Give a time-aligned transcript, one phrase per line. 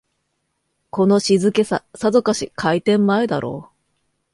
[0.89, 3.77] この静けさ、さぞかし開店前だろう